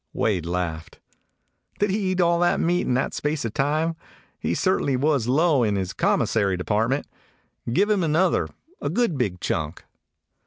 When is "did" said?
1.77-1.91